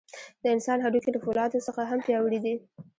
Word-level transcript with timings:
د 0.41 0.43
انسان 0.55 0.77
هډوکي 0.81 1.09
له 1.13 1.19
فولادو 1.23 1.65
څخه 1.67 1.81
هم 1.89 1.99
پیاوړي 2.07 2.39
دي. 2.45 2.55